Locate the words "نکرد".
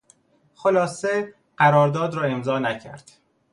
2.59-3.11